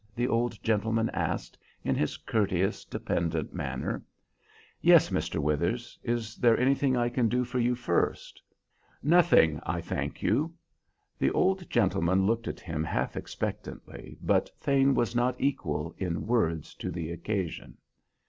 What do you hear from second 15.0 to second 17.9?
not equal, in words, to the occasion.